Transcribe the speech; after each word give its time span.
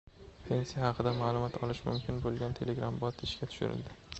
Pensiya 0.45 0.81
haqida 0.85 1.11
ma’lumot 1.17 1.59
olish 1.67 1.81
mumkin 1.91 2.25
bo‘lgan 2.25 2.59
Telegram-bot 2.61 3.23
ishga 3.29 3.51
tushirildi 3.53 3.97